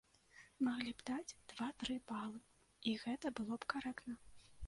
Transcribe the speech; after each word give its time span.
Маглі 0.67 0.93
б 1.01 1.05
даць 1.09 1.35
два-тры 1.51 1.97
балы, 2.11 2.39
і 2.93 2.97
гэта 3.05 3.35
было 3.41 3.53
б 3.67 3.73
карэктна. 3.75 4.13